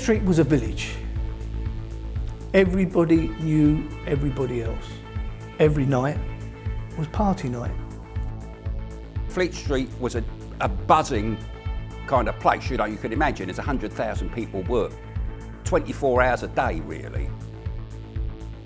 [0.00, 0.94] Fleet Street was a village.
[2.54, 4.86] Everybody knew everybody else.
[5.58, 6.16] Every night
[6.96, 7.74] was party night.
[9.28, 10.24] Fleet Street was a,
[10.62, 11.36] a buzzing
[12.06, 13.48] kind of place, you know, you could imagine.
[13.48, 14.92] There's 100,000 people work
[15.64, 17.28] 24 hours a day, really.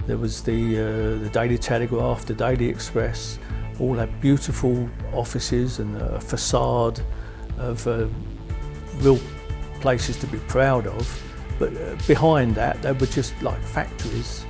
[0.07, 3.41] There was the, uh, the Daily Telegraph, the Daily Express,
[3.81, 7.01] all had beautiful offices and a facade
[7.59, 8.07] of uh,
[8.99, 9.19] real
[9.85, 11.07] places to be proud of.
[11.59, 14.43] But uh, behind that, they were just like factories.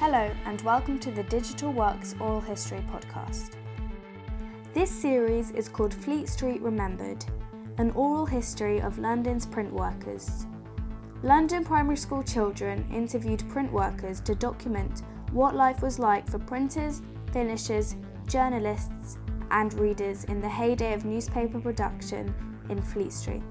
[0.00, 3.52] Hello, and welcome to the Digital Works Oral History podcast.
[4.74, 7.24] This series is called Fleet Street Remembered,
[7.78, 10.44] an oral history of London's print workers.
[11.22, 15.02] London primary school children interviewed print workers to document
[15.32, 17.00] what life was like for printers,
[17.32, 19.18] finishers, journalists,
[19.50, 22.34] and readers in the heyday of newspaper production
[22.68, 23.42] in Fleet Street.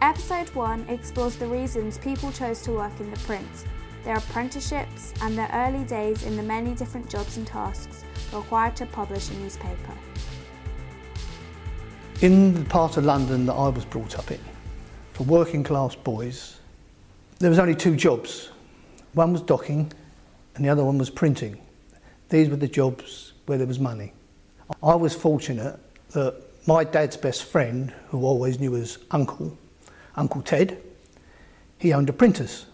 [0.00, 3.66] Episode 1 explores the reasons people chose to work in the print,
[4.04, 8.86] their apprenticeships, and their early days in the many different jobs and tasks required to
[8.86, 9.94] publish a newspaper.
[12.22, 14.40] In the part of London that I was brought up in,
[15.12, 16.60] for working class boys,
[17.38, 18.50] there was only two jobs.
[19.14, 19.92] One was docking
[20.54, 21.60] and the other one was printing.
[22.28, 24.12] These were the jobs where there was money.
[24.82, 25.78] I was fortunate
[26.12, 26.34] that
[26.66, 29.56] my dad's best friend, who I always knew as Uncle,
[30.16, 30.80] Uncle Ted,
[31.78, 32.66] he owned a printers.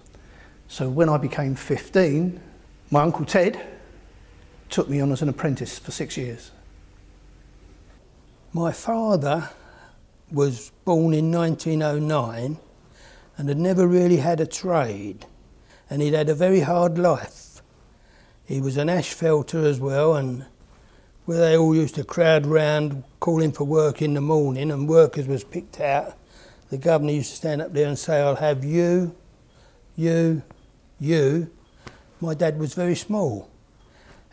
[0.68, 2.40] So when I became 15,
[2.90, 3.64] my Uncle Ted
[4.68, 6.50] took me on as an apprentice for six years.
[8.52, 9.50] My father
[10.30, 12.58] was born in 1909
[13.38, 15.26] and had never really had a trade,
[15.88, 17.45] and he'd had a very hard life.
[18.46, 20.46] He was an asphalter as well, and
[21.24, 25.26] where they all used to crowd round calling for work in the morning, and workers
[25.26, 26.14] was picked out,
[26.70, 29.14] the governor used to stand up there and say, I'll have you,
[29.96, 30.42] you,
[30.98, 31.50] you.
[32.20, 33.50] My dad was very small,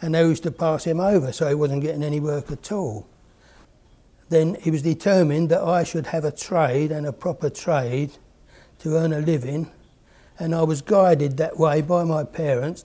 [0.01, 3.07] and they used to pass him over, so he wasn't getting any work at all
[4.34, 8.13] then he was determined that I should have a trade and a proper trade
[8.80, 9.72] to earn a living,
[10.40, 12.84] and I was guided that way by my parents.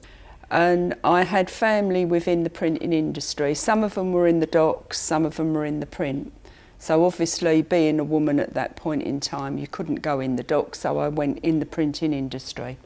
[0.50, 3.54] And I had family within the printing industry.
[3.54, 6.32] Some of them were in the docks, some of them were in the print.
[6.78, 10.42] So obviously, being a woman at that point in time, you couldn't go in the
[10.42, 12.78] docks, so I went in the printing industry.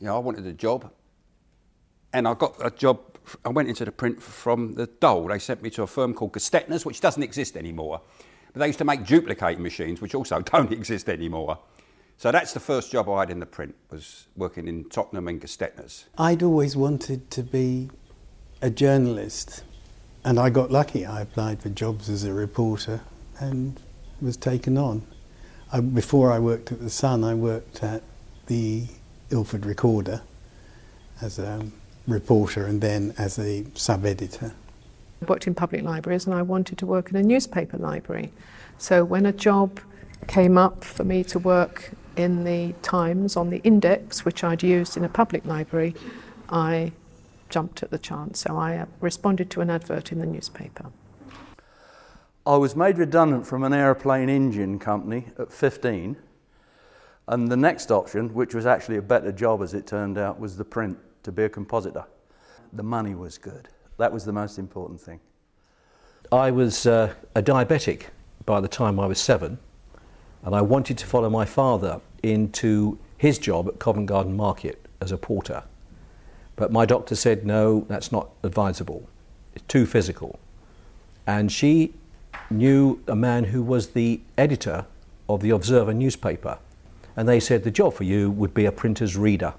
[0.00, 0.92] Know, I wanted a job,
[2.12, 3.00] and I got a job
[3.44, 5.28] I went into the print from the Dole.
[5.28, 8.00] They sent me to a firm called Gestetner's, which doesn't exist anymore.
[8.52, 11.58] But they used to make duplicating machines, which also don't exist anymore.
[12.18, 15.40] So that's the first job I had in the print, was working in Tottenham and
[15.40, 16.06] Gestetner's.
[16.16, 17.90] I'd always wanted to be
[18.62, 19.64] a journalist,
[20.24, 21.04] and I got lucky.
[21.04, 23.02] I applied for jobs as a reporter
[23.38, 23.78] and
[24.22, 25.06] was taken on.
[25.70, 28.02] I, before I worked at The Sun, I worked at
[28.46, 28.86] the
[29.30, 30.22] Ilford Recorder
[31.20, 31.66] as a
[32.08, 34.54] reporter and then as a sub-editor.
[35.20, 38.32] I worked in public libraries and I wanted to work in a newspaper library.
[38.78, 39.80] So when a job
[40.28, 44.96] came up for me to work in the Times on the index, which I'd used
[44.96, 45.94] in a public library,
[46.48, 46.92] I
[47.48, 48.40] jumped at the chance.
[48.40, 50.90] So I uh, responded to an advert in the newspaper.
[52.46, 56.16] I was made redundant from an aeroplane engine company at 15,
[57.28, 60.56] and the next option, which was actually a better job as it turned out, was
[60.56, 62.04] the print to be a compositor.
[62.72, 63.68] The money was good.
[63.98, 65.18] That was the most important thing.
[66.30, 68.06] I was uh, a diabetic
[68.44, 69.58] by the time I was seven,
[70.46, 75.10] and I wanted to follow my father into his job at Covent Garden Market as
[75.10, 75.64] a porter.
[76.54, 79.08] But my doctor said, no, that's not advisable.
[79.56, 80.38] It's too physical.
[81.26, 81.94] And she
[82.48, 84.86] knew a man who was the editor
[85.28, 86.58] of the Observer newspaper.
[87.16, 89.52] And they said, the job for you would be a printer's reader.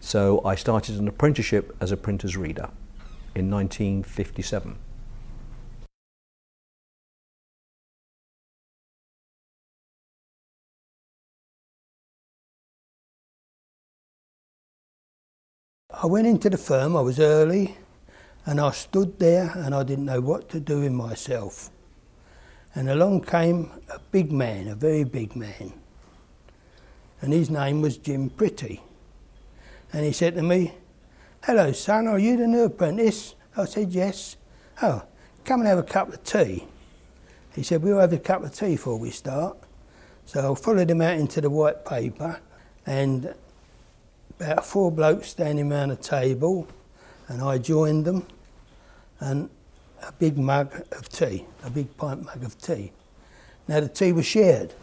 [0.00, 2.70] So I started an apprenticeship as a printer's reader
[3.36, 4.78] in 1957.
[16.06, 17.76] I went into the firm, I was early,
[18.44, 21.68] and I stood there and I didn't know what to do with myself.
[22.76, 25.72] And along came a big man, a very big man,
[27.20, 28.82] and his name was Jim Pretty.
[29.92, 30.74] And he said to me,
[31.42, 33.34] Hello, son, are you the new apprentice?
[33.56, 34.36] I said, Yes.
[34.82, 35.02] Oh,
[35.44, 36.68] come and have a cup of tea.
[37.52, 39.58] He said, We'll have a cup of tea before we start.
[40.24, 42.38] So I followed him out into the white paper,
[42.86, 43.34] and
[44.40, 46.68] about four blokes standing around a table,
[47.28, 48.26] and I joined them,
[49.20, 49.50] and
[50.02, 52.92] a big mug of tea, a big pint mug of tea.
[53.68, 54.74] Now the tea was shared.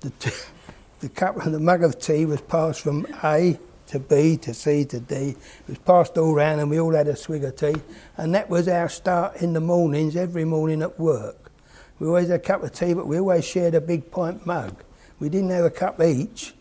[0.00, 0.30] The, t-
[1.00, 3.58] the cup and the mug of tea was passed from A
[3.88, 5.14] to B to C to D.
[5.14, 5.36] It
[5.66, 7.76] was passed all round, and we all had a swig of tea,
[8.16, 11.50] and that was our start in the mornings every morning at work.
[11.98, 14.84] We always had a cup of tea, but we always shared a big pint mug.
[15.18, 16.54] We didn't have a cup each.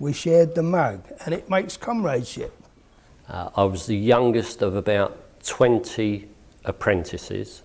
[0.00, 2.52] We shared the mug, and it makes comradeship.
[3.28, 6.28] Uh, I was the youngest of about 20
[6.64, 7.62] apprentices,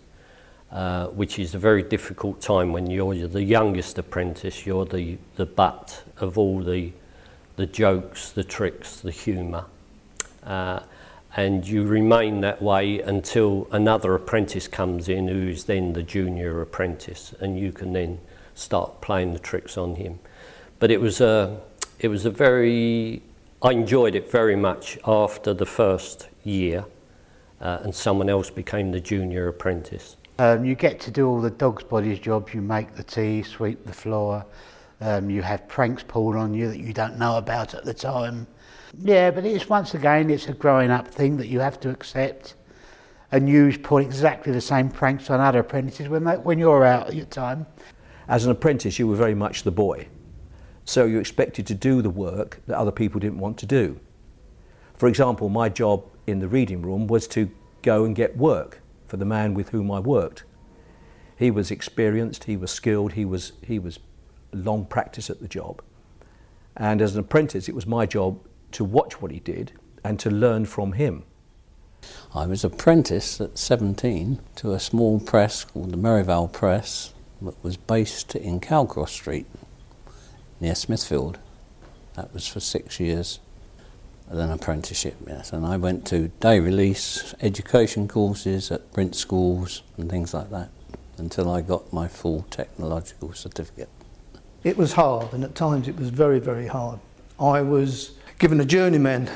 [0.72, 5.20] uh, which is a very difficult time when you're, you're the youngest apprentice, you're the,
[5.36, 6.92] the butt of all the,
[7.56, 9.66] the jokes, the tricks, the humour.
[10.44, 10.80] Uh,
[11.36, 17.36] and you remain that way until another apprentice comes in who's then the junior apprentice,
[17.40, 18.20] and you can then
[18.56, 20.20] start playing the tricks on him.
[20.80, 21.62] But it was a,
[22.00, 23.22] it was a very,
[23.62, 26.86] I enjoyed it very much after the first year,
[27.62, 30.18] uh, and someone else became the junior apprentice.
[30.40, 32.54] Um, you get to do all the dog's bodies jobs.
[32.54, 34.46] You make the tea, sweep the floor.
[35.00, 38.48] Um, you have pranks pulled on you that you don't know about at the time.
[39.00, 42.56] Yeah, but it's once again, it's a growing up thing that you have to accept.
[43.32, 47.08] And you pull exactly the same pranks on other apprentices when, they, when you're out
[47.08, 47.66] at your time.
[48.28, 50.08] As an apprentice, you were very much the boy.
[50.86, 54.00] So you expected to do the work that other people didn't want to do.
[54.96, 57.50] For example, my job in the reading room was to
[57.82, 60.44] go and get work for the man with whom I worked.
[61.38, 64.00] He was experienced, he was skilled, he was, he was
[64.54, 65.82] long practice at the job.
[66.76, 68.40] And as an apprentice, it was my job
[68.72, 71.24] to watch what he did and to learn from him.
[72.34, 77.78] I was apprenticed at 17 to a small press called the Merivale Press that was
[77.78, 79.46] based in Cowcross Street
[80.64, 81.38] near Smithfield.
[82.16, 83.40] That was for six years
[84.32, 85.52] as an apprenticeship, yes.
[85.52, 90.70] And I went to day release education courses at print schools and things like that
[91.18, 93.90] until I got my full technological certificate.
[94.64, 97.00] It was hard, and at times it was very, very hard.
[97.38, 99.30] I was given a journeyman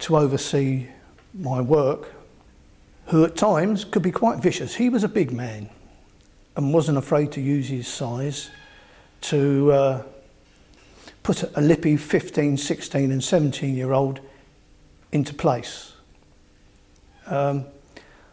[0.00, 0.88] to oversee
[1.32, 2.12] my work,
[3.06, 4.74] who at times could be quite vicious.
[4.74, 5.70] He was a big man
[6.56, 8.50] and wasn't afraid to use his size
[9.22, 10.02] to uh,
[11.22, 14.20] put a lippy 15, 16, and 17 year old
[15.12, 15.92] into place.
[17.26, 17.66] Um,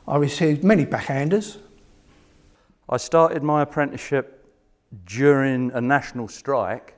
[0.07, 1.57] I received many backhanders.
[2.89, 4.45] I started my apprenticeship
[5.05, 6.93] during a national strike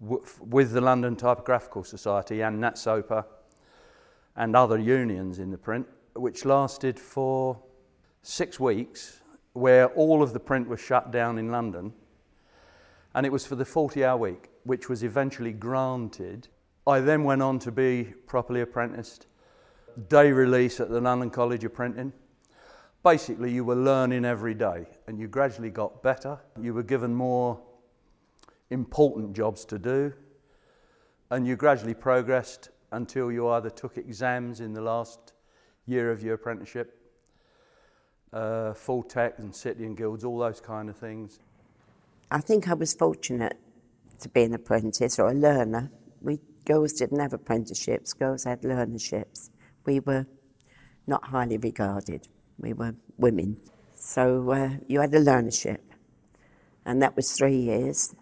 [0.00, 3.24] with the London Typographical Society and NATSOPA
[4.36, 7.58] and other unions in the print, which lasted for
[8.22, 9.20] six weeks,
[9.54, 11.92] where all of the print was shut down in London.
[13.16, 16.48] And it was for the 40 hour week, which was eventually granted.
[16.86, 19.26] I then went on to be properly apprenticed,
[20.08, 22.12] day release at the London College of Printing.
[23.02, 26.38] Basically, you were learning every day and you gradually got better.
[26.60, 27.58] You were given more
[28.68, 30.12] important jobs to do,
[31.30, 35.32] and you gradually progressed until you either took exams in the last
[35.86, 37.00] year of your apprenticeship,
[38.34, 41.40] uh, full tech and city and guilds, all those kind of things.
[42.30, 43.58] I think I was fortunate
[44.20, 45.90] to be an apprentice or a learner.
[46.20, 49.50] We girls didn't have apprenticeships, girls had learnerships.
[49.84, 50.26] We were
[51.06, 52.28] not highly regarded.
[52.58, 53.58] We were women.
[53.94, 55.78] So uh, you had a learnership,
[56.84, 58.14] and that was three years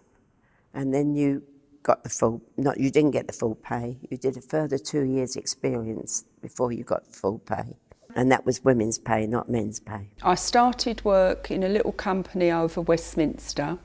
[0.74, 1.42] and then you
[1.82, 5.02] got the full, not you didn't get the full pay, you did a further two
[5.02, 7.76] years experience before you got full pay.
[8.16, 10.10] And that was women's pay, not men's pay.
[10.22, 13.78] I started work in a little company over Westminster.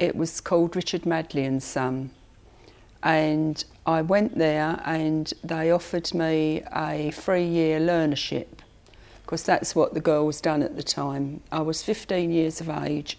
[0.00, 2.10] It was called Richard Madley and Son.
[3.02, 8.46] And I went there and they offered me a three year learnership
[9.22, 11.42] because that's what the girls done at the time.
[11.52, 13.18] I was 15 years of age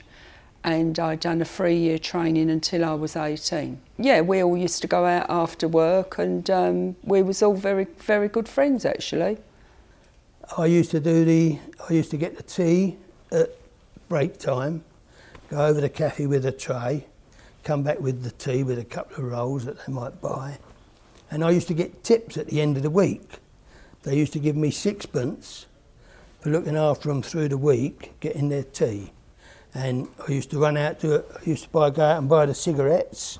[0.63, 3.79] and I'd done a three year training until I was 18.
[3.99, 7.85] Yeah, we all used to go out after work and um, we was all very,
[7.99, 9.37] very good friends actually.
[10.57, 12.97] I used to do the, I used to get the tea
[13.31, 13.51] at
[14.09, 14.83] break time,
[15.51, 17.05] go over to the cafe with a tray,
[17.63, 20.57] come back with the tea with a couple of rolls that they might buy.
[21.29, 23.21] And I used to get tips at the end of the week.
[24.01, 25.67] They used to give me sixpence
[26.39, 29.11] for looking after them through the week, getting their tea
[29.73, 31.23] and I used to run out to.
[31.33, 33.39] I used to buy, go out and buy the cigarettes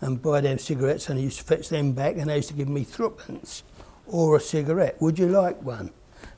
[0.00, 2.54] and buy them cigarettes and I used to fetch them back and they used to
[2.54, 3.62] give me threepence
[4.06, 5.00] or a cigarette.
[5.00, 5.90] Would you like one?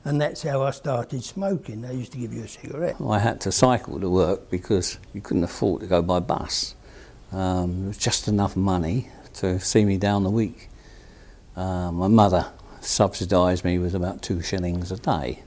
[0.05, 1.81] And that's how I started smoking.
[1.81, 2.99] They used to give you a cigarette.
[2.99, 6.75] Well, I had to cycle to work because you couldn't afford to go by bus.
[7.31, 10.69] Um, it was just enough money to see me down the week.
[11.55, 15.43] Uh, my mother subsidised me with about two shillings a day.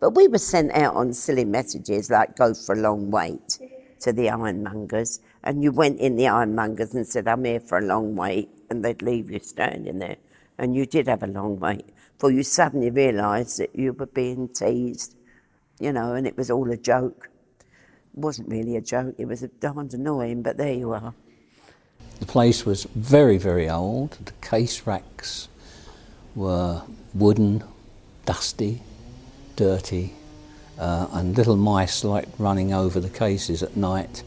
[0.00, 3.58] But we were sent out on silly messages like go for a long wait
[4.00, 5.20] to the ironmongers.
[5.42, 8.48] And you went in the ironmongers and said, I'm here for a long wait.
[8.70, 10.16] And they'd leave you standing there.
[10.58, 11.86] And you did have a long wait.
[12.18, 15.16] For you suddenly realised that you were being teased,
[15.80, 17.28] you know, and it was all a joke.
[17.60, 21.14] It wasn't really a joke, it was a darned annoying, but there you are.
[22.20, 24.12] The place was very, very old.
[24.24, 25.48] The case racks
[26.34, 27.64] were wooden,
[28.24, 28.82] dusty,
[29.56, 30.14] dirty,
[30.78, 34.22] uh, and little mice liked running over the cases at night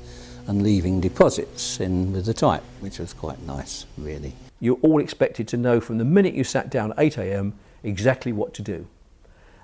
[0.48, 4.34] and leaving deposits in with the type, which was quite nice, really.
[4.60, 7.54] You're all expected to know from the minute you sat down at 8am
[7.88, 8.88] exactly what to do.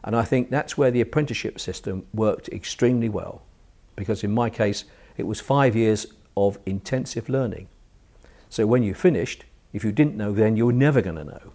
[0.04, 3.42] And I think that's where the apprenticeship system worked extremely well,
[3.96, 4.86] because in my case,
[5.18, 7.68] it was five years of intensive learning.
[8.50, 11.54] So when you finished, if you didn't know then, you were never going to know.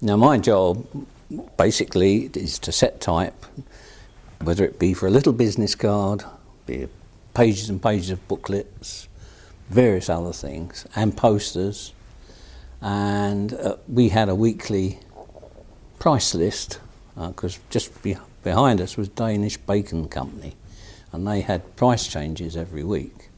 [0.00, 0.86] Now, my job
[1.56, 3.46] basically is to set type,
[4.42, 6.24] whether it be for a little business card,
[6.66, 6.88] be
[7.34, 9.08] pages and pages of booklets,
[9.70, 11.92] various other things, and posters.
[12.80, 15.00] And uh, we had a weekly
[16.06, 16.78] price list
[17.16, 20.54] because uh, just be- behind us was Danish Bacon Company,
[21.10, 23.28] and they had price changes every week,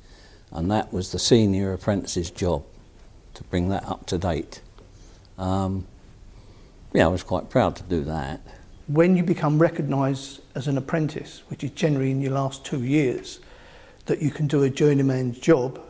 [0.53, 2.63] and that was the senior apprentice's job
[3.33, 4.61] to bring that up to date.
[5.39, 5.87] Um,
[6.93, 8.43] yeah, I was quite proud to do that.
[8.87, 13.41] When you become recognised as an apprentice, which is generally in your last two years,
[14.05, 15.81] that you can do a journeyman's job,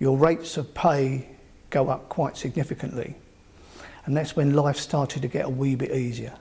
[0.00, 1.28] your rates of pay
[1.70, 3.14] go up quite significantly.
[4.04, 6.34] And that's when life started to get a wee bit easier.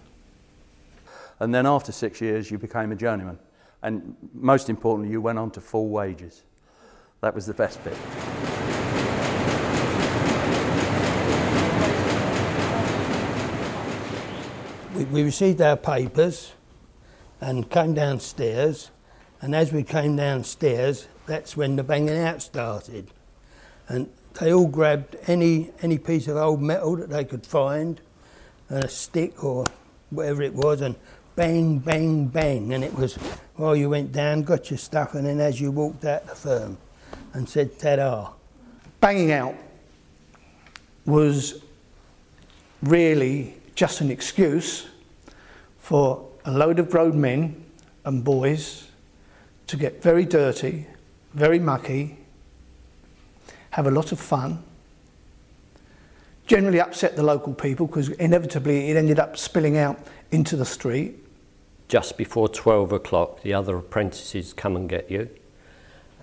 [1.39, 3.39] And then after six years, you became a journeyman.
[3.83, 6.43] And most importantly, you went on to full wages.
[7.21, 7.97] That was the best bit.
[14.95, 16.53] we, we received our papers
[17.39, 18.91] and came downstairs.
[19.41, 23.07] And as we came downstairs, that's when the banging out started.
[23.87, 28.01] And they all grabbed any, any piece of old metal that they could find,
[28.69, 29.65] and a stick or
[30.09, 30.95] whatever it was, and
[31.35, 32.73] bang, bang, bang.
[32.73, 33.15] And it was
[33.55, 36.77] while you went down, got your stuff, and then as you walked out the firm
[37.33, 38.33] and said, ta.
[38.99, 39.55] Banging out
[41.05, 41.61] was
[42.83, 44.87] really just an excuse
[45.79, 47.65] for a load of grown men
[48.05, 48.87] and boys
[49.67, 50.87] to get very dirty,
[51.33, 52.17] very mucky,
[53.71, 54.63] have a lot of fun,
[56.45, 59.99] generally upset the local people because inevitably it ended up spilling out
[60.31, 61.17] into the street.
[61.87, 65.29] Just before 12 o'clock, the other apprentices come and get you,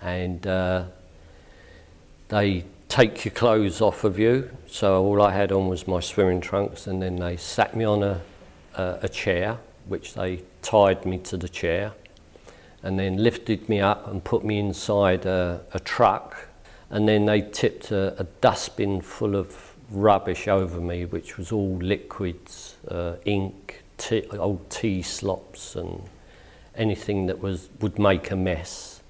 [0.01, 0.85] and uh,
[2.29, 4.49] they take your clothes off of you.
[4.67, 8.01] So all I had on was my swimming trunks, and then they sat me on
[8.01, 8.21] a,
[8.75, 11.93] a, chair, which they tied me to the chair,
[12.81, 16.48] and then lifted me up and put me inside a, a truck,
[16.89, 21.77] and then they tipped a, a dustbin full of rubbish over me, which was all
[21.77, 26.03] liquids, uh, ink, tea, old tea slops, and
[26.75, 29.01] anything that was would make a mess.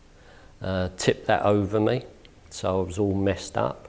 [0.62, 2.04] Uh, tipped that over me
[2.50, 3.88] so I was all messed up.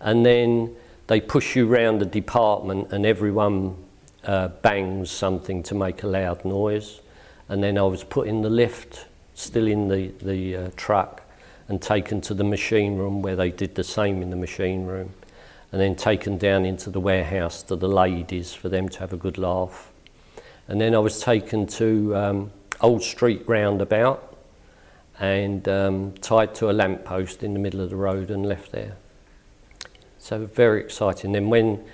[0.00, 3.76] And then they push you round the department, and everyone
[4.24, 7.00] uh, bangs something to make a loud noise.
[7.48, 11.22] And then I was put in the lift, still in the, the uh, truck,
[11.68, 15.12] and taken to the machine room where they did the same in the machine room.
[15.72, 19.16] And then taken down into the warehouse to the ladies for them to have a
[19.16, 19.90] good laugh.
[20.68, 24.36] And then I was taken to um, Old Street Roundabout
[25.18, 28.96] and um, tied to a lamppost in the middle of the road and left there.
[30.18, 31.32] So very exciting.
[31.32, 31.84] Then when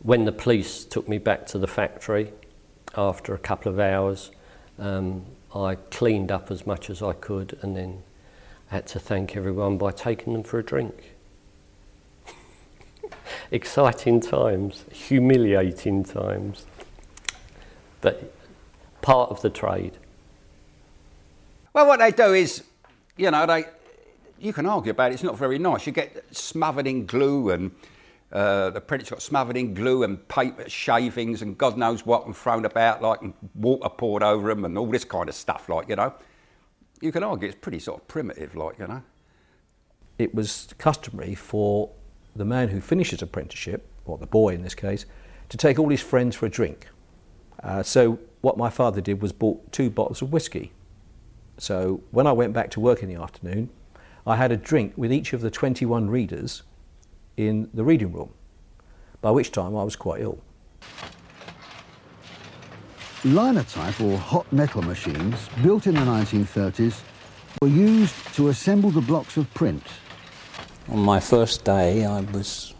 [0.00, 2.32] when the police took me back to the factory
[2.96, 4.30] after a couple of hours,
[4.78, 8.02] um, I cleaned up as much as I could, and then
[8.68, 11.14] had to thank everyone by taking them for a drink.
[13.50, 16.66] exciting times, humiliating times,
[18.00, 18.34] but
[19.00, 19.92] part of the trade.
[21.72, 22.64] Well, what they do is,
[23.16, 23.66] you know, they
[24.40, 25.14] you can argue about it.
[25.14, 25.86] It's not very nice.
[25.86, 27.70] You get smothered in glue, and
[28.32, 32.36] uh, the apprentice got smothered in glue and paper shavings and God knows what, and
[32.36, 35.68] thrown about like and water poured over them and all this kind of stuff.
[35.68, 36.12] Like you know,
[37.00, 38.54] you can argue it's pretty sort of primitive.
[38.54, 39.02] Like you know,
[40.18, 41.90] it was customary for
[42.36, 45.06] the man who finishes apprenticeship, or the boy in this case,
[45.48, 46.88] to take all his friends for a drink.
[47.62, 50.72] Uh, so what my father did was bought two bottles of whiskey
[51.58, 53.70] so when I went back to work in the afternoon,
[54.26, 56.62] I had a drink with each of the 21 readers
[57.36, 58.32] in the reading room.
[59.20, 60.38] by which time I was quite ill.
[63.24, 67.00] Linotype or hot metal machines, built in the 1930s,
[67.60, 69.82] were used to assemble the blocks of print.
[70.88, 72.74] On my first day, I was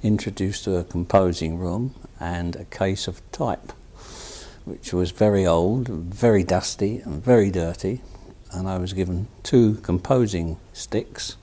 [0.00, 3.72] introduced to a composing room and a case of type,
[4.64, 8.00] which was very old, very dusty, and very dirty.
[8.52, 11.36] And I was given two composing sticks,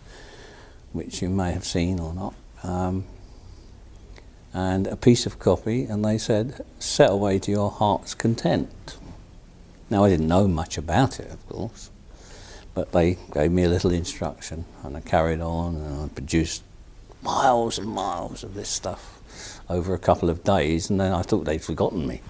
[0.93, 2.33] which you may have seen or not,
[2.63, 3.05] um,
[4.53, 8.97] and a piece of copy, and they said, set away to your heart's content.
[9.89, 11.89] Now, I didn't know much about it, of course,
[12.73, 16.63] but they gave me a little instruction, and I carried on, and I produced
[17.21, 19.19] miles and miles of this stuff
[19.69, 22.21] over a couple of days, and then I thought they'd forgotten me.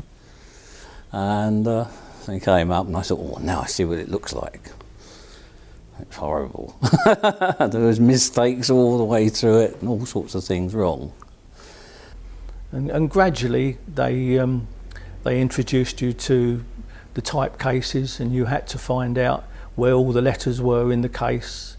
[1.12, 1.88] And uh,
[2.28, 4.72] they came up, and I thought, oh, now I see what it looks like.
[6.00, 6.76] It's horrible.
[7.06, 11.14] there was mistakes all the way through it, and all sorts of things wrong.
[12.72, 14.68] And, and gradually, they um,
[15.24, 16.64] they introduced you to
[17.14, 19.44] the type cases, and you had to find out
[19.76, 21.78] where all the letters were in the case.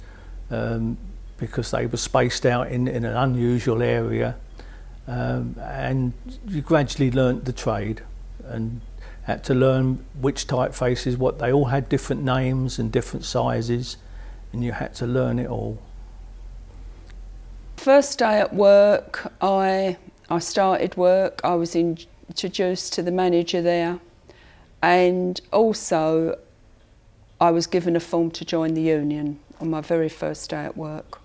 [0.50, 0.98] Um,
[1.42, 4.36] because they were spaced out in, in an unusual area.
[5.08, 6.12] Um, and
[6.46, 8.00] you gradually learnt the trade
[8.44, 8.80] and
[9.24, 13.96] had to learn which typefaces, what they all had different names and different sizes,
[14.52, 15.82] and you had to learn it all.
[17.76, 19.96] First day at work, I
[20.32, 21.42] I started work.
[21.44, 24.00] I was introduced to the manager there,
[24.80, 26.38] and also
[27.38, 30.74] I was given a form to join the union on my very first day at
[30.74, 31.20] work.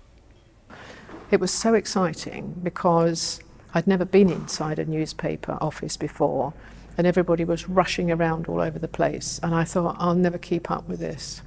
[1.30, 3.40] It was so exciting because
[3.72, 6.52] I'd never been inside a newspaper office before
[6.98, 10.70] and everybody was rushing around all over the place and I thought I'll never keep
[10.70, 11.40] up with this.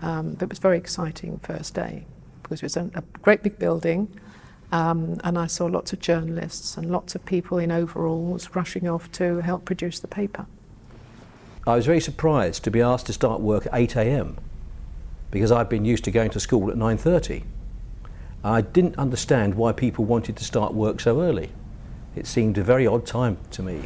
[0.00, 2.06] Um, but it was very exciting first day
[2.42, 4.08] because it was a great big building
[4.72, 9.12] um, and I saw lots of journalists and lots of people in overalls rushing off
[9.12, 10.46] to help produce the paper.
[11.66, 14.38] I was very surprised to be asked to start work at 8 a.m.
[15.30, 17.44] because I'd been used to going to school at 9:30.
[18.42, 21.50] I didn't understand why people wanted to start work so early.
[22.16, 23.82] It seemed a very odd time to me.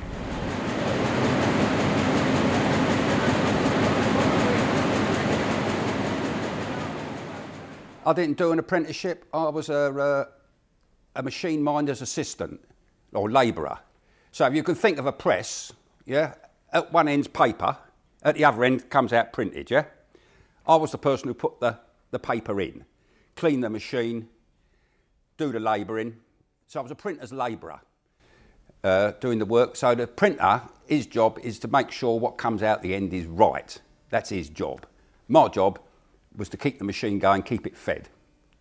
[8.07, 9.25] I didn't do an apprenticeship.
[9.35, 10.25] I was a, uh,
[11.17, 12.61] a machine minder's assistant
[13.13, 13.79] or labourer.
[14.31, 15.73] So if you can think of a press,
[16.05, 16.35] yeah,
[16.73, 17.77] at one end's paper,
[18.23, 19.87] at the other end comes out printed, yeah?
[20.67, 21.79] I was the person who put the,
[22.11, 22.85] the paper in,
[23.35, 24.29] clean the machine,
[25.37, 26.17] do the labouring.
[26.67, 27.81] So I was a printer's labourer
[28.85, 29.77] uh, doing the work.
[29.77, 33.27] So the printer, his job is to make sure what comes out the end is
[33.27, 33.81] right.
[34.11, 34.87] That's his job.
[35.29, 35.79] My job
[36.37, 38.09] was to keep the machine going, keep it fed.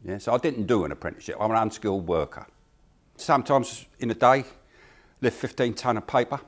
[0.05, 1.35] Yeah, so I didn't do an apprenticeship.
[1.39, 2.45] I'm an unskilled worker.
[3.17, 4.45] Sometimes in a day,
[5.21, 6.39] lift 15 tonne of paper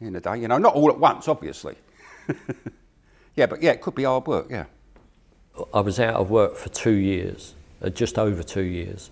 [0.00, 0.38] in a day.
[0.38, 1.76] You know, not all at once, obviously.
[3.36, 4.66] yeah, but yeah, it could be hard work, yeah.
[5.72, 9.10] I was out of work for two years uh, just over two years.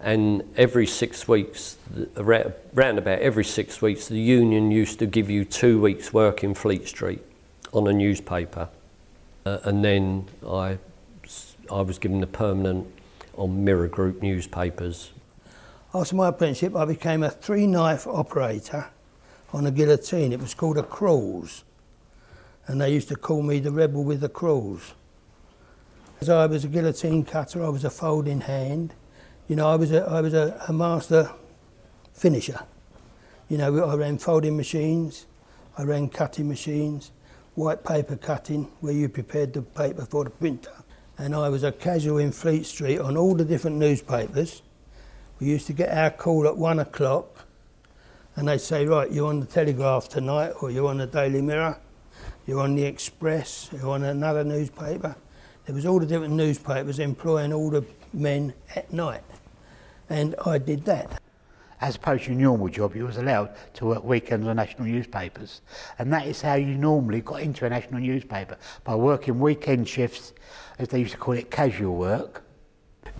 [0.00, 1.78] And every six weeks,
[2.16, 6.54] around about every six weeks, the union used to give you two weeks' work in
[6.54, 7.22] Fleet Street
[7.72, 8.68] on a newspaper.
[9.46, 10.78] Uh, and then I,
[11.70, 12.86] I was given a permanent
[13.36, 15.12] on Mirror Group newspapers.
[15.94, 18.90] After my apprenticeship, I became a three knife operator
[19.52, 20.32] on a guillotine.
[20.32, 21.64] It was called a cruise.
[22.66, 24.94] And they used to call me the rebel with the cruise.
[26.20, 28.94] As I was a guillotine cutter, I was a folding hand.
[29.48, 31.30] You know, I was a, I was a, a master
[32.12, 32.60] finisher.
[33.48, 35.26] You know, I ran folding machines,
[35.76, 37.10] I ran cutting machines,
[37.54, 40.72] white paper cutting, where you prepared the paper for the printer.
[41.16, 44.62] And I was a casual in Fleet Street on all the different newspapers.
[45.38, 47.46] We used to get our call at one o'clock,
[48.36, 51.78] and they'd say, Right, you're on the Telegraph tonight, or you're on the Daily Mirror,
[52.46, 55.16] you're on the Express, you're on another newspaper.
[55.66, 59.22] There was all the different newspapers employing all the men at night,
[60.08, 61.20] and I did that.
[61.80, 65.60] As opposed to your normal job, you was allowed to work weekends on national newspapers,
[65.98, 70.32] and that is how you normally got into a national newspaper by working weekend shifts,
[70.78, 72.42] as they used to call it, casual work.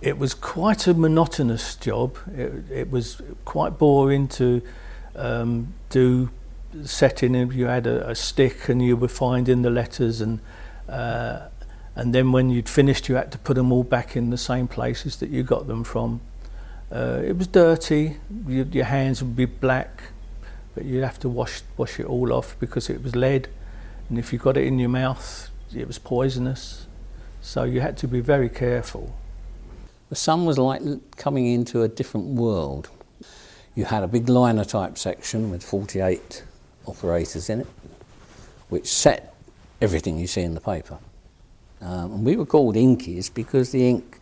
[0.01, 2.17] It was quite a monotonous job.
[2.35, 4.61] It, it was quite boring to
[5.15, 6.29] um, do
[6.83, 7.35] setting.
[7.51, 10.39] You had a, a stick, and you were finding the letters and.
[10.87, 11.49] Uh,
[11.95, 14.67] and then when you'd finished you had to put them all back in the same
[14.67, 16.19] places that you got them from.
[16.91, 18.17] Uh, it was dirty,
[18.47, 20.03] you, your hands would be black,
[20.75, 23.47] but you'd have to wash, wash it all off because it was lead,
[24.09, 26.85] and if you got it in your mouth, it was poisonous.
[27.41, 29.15] So you had to be very careful.
[30.09, 30.81] The Sun was like
[31.17, 32.89] coming into a different world.
[33.73, 36.43] You had a big linotype section with 48
[36.85, 37.67] operators in it,
[38.69, 39.33] which set
[39.81, 40.97] everything you see in the paper.
[41.81, 44.19] Um, and we were called inkies because the ink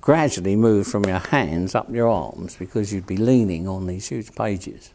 [0.00, 4.34] gradually move from your hands up your arms because you'd be leaning on these huge
[4.34, 4.92] pages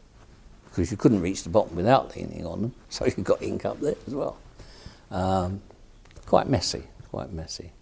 [0.64, 3.80] because you couldn't reach the bottom without leaning on them, so you got ink up
[3.80, 4.36] there as well.
[5.10, 5.62] Um,
[6.26, 7.72] quite messy, quite messy.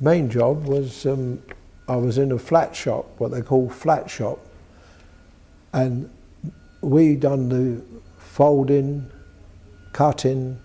[0.00, 1.42] Main job was um,
[1.88, 4.38] I was in a flat shop, what they call flat shop,
[5.72, 6.10] and
[6.80, 7.82] we done the
[8.18, 9.10] folding,
[9.92, 10.58] cutting,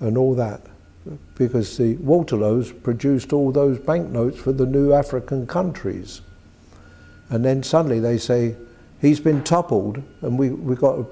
[0.00, 0.60] and all that
[1.34, 6.20] because the Waterlows produced all those banknotes for the new African countries.
[7.30, 8.56] And then suddenly they say,
[9.00, 11.06] he's been toppled and we, we got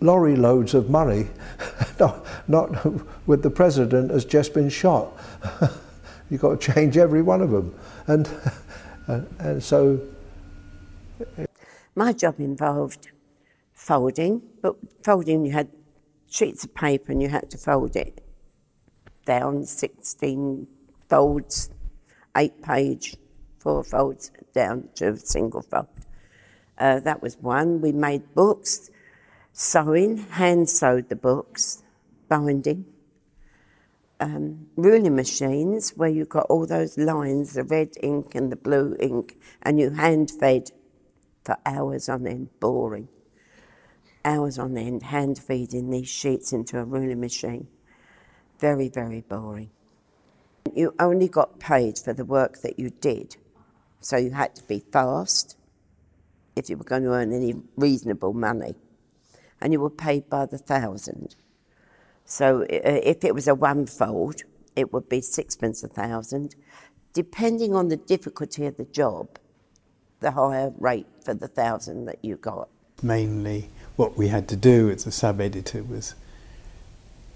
[0.00, 1.28] lorry loads of money,
[2.00, 5.12] not, not with the president has just been shot.
[6.30, 7.74] You've got to change every one of them.
[8.06, 8.28] And,
[9.06, 10.00] and, and so...
[11.94, 13.08] My job involved
[13.72, 15.68] folding, but folding you had
[16.30, 18.22] sheets of paper and you had to fold it
[19.28, 20.66] down 16
[21.10, 21.70] folds,
[22.34, 23.14] eight page,
[23.58, 25.86] four folds down to a single fold.
[26.78, 27.82] Uh, that was one.
[27.82, 28.90] We made books,
[29.52, 31.82] sewing, hand sewed the books,
[32.30, 32.86] binding.
[34.18, 38.96] Um, ruling machines where you got all those lines, the red ink and the blue
[38.98, 40.70] ink, and you hand fed
[41.44, 43.08] for hours on end, boring.
[44.24, 47.68] Hours on end, hand feeding these sheets into a ruling machine.
[48.58, 49.70] Very, very boring.
[50.74, 53.36] You only got paid for the work that you did.
[54.00, 55.56] So you had to be fast
[56.56, 58.74] if you were going to earn any reasonable money.
[59.60, 61.36] And you were paid by the thousand.
[62.24, 64.42] So if it was a one fold,
[64.76, 66.54] it would be sixpence a thousand.
[67.12, 69.38] Depending on the difficulty of the job,
[70.20, 72.68] the higher rate for the thousand that you got.
[73.02, 76.14] Mainly, what we had to do as a sub editor was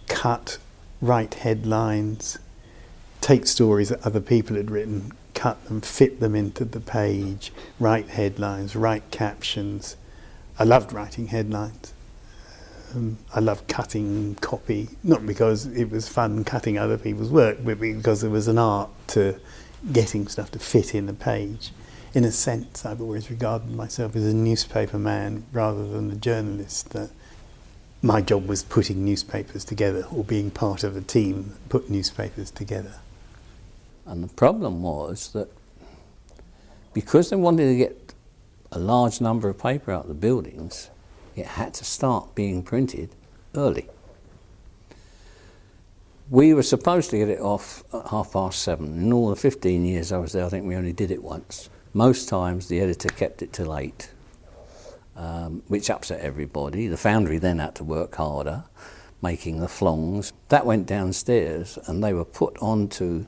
[0.09, 0.59] cut
[1.03, 2.38] write headlines,
[3.21, 8.09] take stories that other people had written, cut them, fit them into the page, write
[8.09, 9.97] headlines, write captions.
[10.59, 11.93] I loved writing headlines.
[12.95, 17.81] Um, I loved cutting copy, not because it was fun cutting other people's work, but
[17.81, 19.41] because there was an art to
[19.93, 21.73] getting stuff to fit in a page.
[22.15, 26.91] In a sense, I've always regarded myself as a newspaper man rather than a journalist.
[26.91, 27.11] That
[28.03, 32.51] my job was putting newspapers together or being part of a team that put newspapers
[32.51, 32.97] together.
[34.05, 35.49] And the problem was that
[36.93, 38.12] because they wanted to get
[38.73, 40.91] a large number of paper out of the buildings,
[41.37, 43.11] it had to start being printed
[43.55, 43.88] early.
[46.29, 48.99] We were supposed to get it off at half past seven.
[48.99, 51.71] In all the 15 years I was there, I think we only did it once.
[51.95, 54.11] Most times the editor kept it till eight
[55.16, 56.87] um, which upset everybody.
[56.87, 58.64] The foundry then had to work harder,
[59.20, 60.33] making the flongs.
[60.48, 63.27] That went downstairs and they were put onto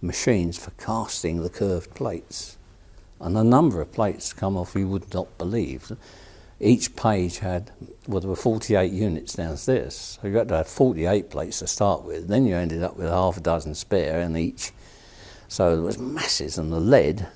[0.00, 2.58] machines for casting the curved plates.
[3.20, 5.92] And the number of plates come off you would not believe.
[6.60, 7.70] Each page had,
[8.06, 10.18] well, there were 48 units downstairs.
[10.20, 12.28] So you had to have 48 plates to start with.
[12.28, 14.72] Then you ended up with half a dozen spare in each.
[15.48, 17.28] So there was masses, and the lead,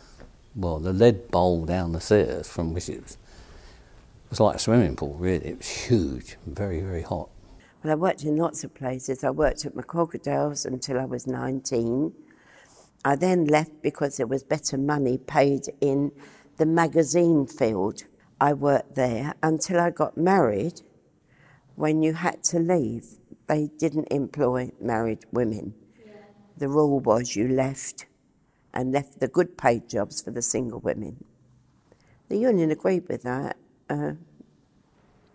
[0.56, 3.16] well, the lead bowl down the stairs from which it was
[4.28, 5.46] it was like a swimming pool, really.
[5.46, 7.30] It was huge, very, very hot.
[7.82, 9.24] Well, I worked in lots of places.
[9.24, 12.12] I worked at McCorquodale's until I was 19.
[13.06, 16.12] I then left because there was better money paid in
[16.58, 18.04] the magazine field.
[18.38, 20.82] I worked there until I got married.
[21.74, 23.06] When you had to leave,
[23.46, 25.72] they didn't employ married women.
[26.04, 26.12] Yeah.
[26.58, 28.04] The rule was you left
[28.74, 31.24] and left the good paid jobs for the single women.
[32.28, 33.56] The union agreed with that,
[33.88, 34.12] uh,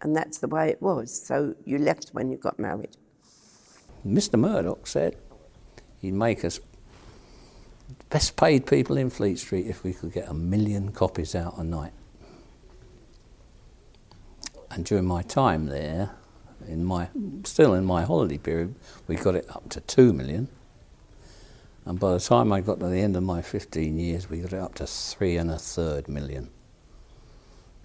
[0.02, 1.12] and that's the way it was.
[1.12, 2.98] So you left when you got married.
[4.06, 4.38] Mr.
[4.38, 5.16] Murdoch said
[6.00, 6.60] he'd make us
[8.10, 11.64] best paid people in Fleet Street if we could get a million copies out a
[11.64, 11.94] night.
[14.70, 16.12] And during my time there,
[16.68, 17.10] in my
[17.44, 18.76] still in my holiday period,
[19.08, 20.50] we got it up to two million.
[21.86, 24.54] And by the time I got to the end of my 15 years, we got
[24.54, 26.50] it up to three and a third million.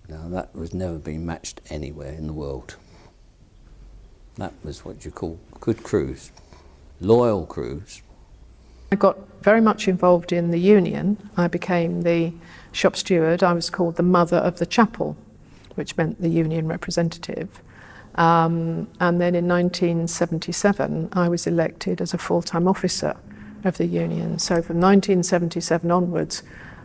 [0.09, 2.77] Now, that was never been matched anywhere in the world.
[4.37, 6.33] That was what you call good crews,
[7.01, 8.03] loyal crews.
[8.91, 11.19] I got very much involved in the union.
[11.37, 12.33] I became the
[12.73, 13.43] shop steward.
[13.43, 15.15] I was called the mother of the chapel,
[15.75, 17.61] which meant the union representative.
[18.15, 23.15] Um, and then in 1977, I was elected as a full time officer
[23.65, 24.39] of the union.
[24.39, 26.43] So from 1977 onwards,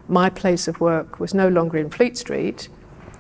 [0.10, 2.68] my place of work was no longer in Fleet Street,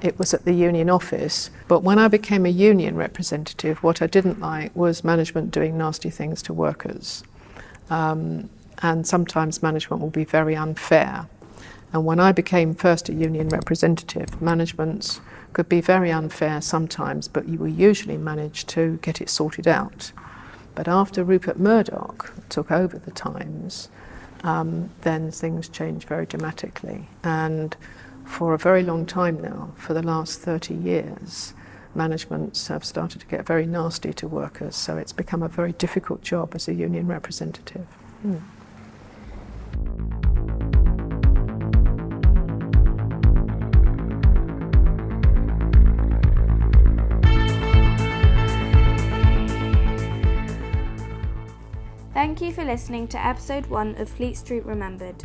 [0.03, 1.49] it was at the union office.
[1.67, 6.09] But when I became a union representative, what I didn't like was management doing nasty
[6.09, 7.23] things to workers.
[7.89, 8.49] Um,
[8.81, 11.27] and sometimes management will be very unfair.
[11.93, 15.21] And when I became first a union representative, management
[15.53, 20.11] could be very unfair sometimes, but you will usually manage to get it sorted out.
[20.75, 23.89] But after Rupert Murdoch took over the Times,
[24.43, 27.07] um, then things changed very dramatically.
[27.23, 27.77] And
[28.25, 31.53] for a very long time now, for the last 30 years,
[31.95, 36.21] managements have started to get very nasty to workers, so it's become a very difficult
[36.21, 37.85] job as a union representative.
[38.25, 38.41] Mm.
[52.13, 55.23] Thank you for listening to episode 1 of Fleet Street Remembered.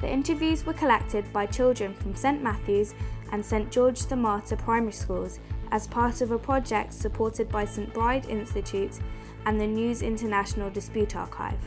[0.00, 2.94] The interviews were collected by children from St Matthew's
[3.32, 5.38] and St George the Martyr primary schools
[5.72, 8.98] as part of a project supported by St Bride Institute
[9.46, 11.60] and the News International Dispute Archive.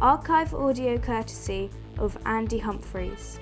[0.00, 3.40] Archive audio courtesy of Andy Humphries.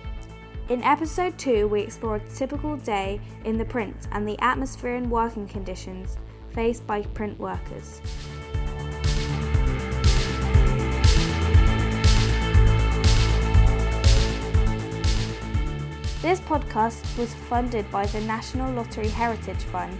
[0.68, 5.10] In episode 2, we explored a typical day in the print and the atmosphere and
[5.10, 6.16] working conditions
[6.52, 8.00] faced by print workers.
[16.24, 19.98] This podcast was funded by the National Lottery Heritage Fund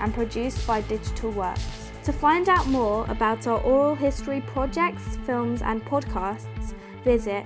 [0.00, 1.90] and produced by Digital Works.
[2.04, 6.72] To find out more about our oral history projects, films, and podcasts,
[7.04, 7.44] visit